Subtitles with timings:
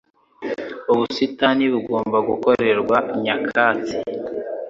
[0.91, 3.95] Ubusitani bugomba gukorerwa nyakatsi